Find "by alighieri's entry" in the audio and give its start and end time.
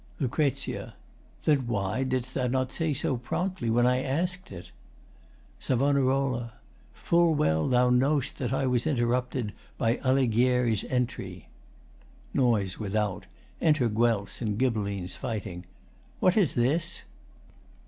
9.77-11.49